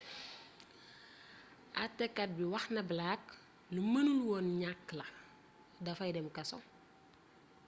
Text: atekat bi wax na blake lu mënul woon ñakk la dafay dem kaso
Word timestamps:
atekat 1.85 2.29
bi 2.37 2.43
wax 2.53 2.65
na 2.75 2.81
blake 2.91 3.27
lu 3.73 3.81
mënul 3.93 4.19
woon 4.29 4.47
ñakk 4.61 4.83
la 4.99 5.05
dafay 5.85 6.09
dem 6.13 6.27
kaso 6.35 6.57